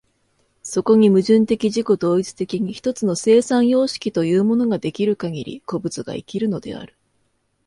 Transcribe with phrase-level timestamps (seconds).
[0.63, 6.95] そこに矛盾的自己同一的に一つの生産様式というものが出来るかぎり、個物が生きるのである。